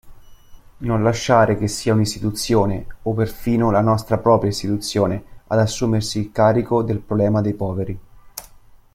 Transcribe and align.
Non 0.77 1.03
lasciare 1.03 1.55
che 1.59 1.67
sia 1.67 1.93
un'istituzione, 1.93 2.87
o 3.03 3.13
perfino 3.13 3.69
la 3.69 3.81
nostra 3.81 4.17
propria 4.17 4.49
istituzione, 4.49 5.23
ad 5.45 5.59
assumersi 5.59 6.17
il 6.17 6.31
carico 6.31 6.81
del 6.81 6.97
problema 7.01 7.39
dei 7.41 7.53
poveri. 7.53 7.99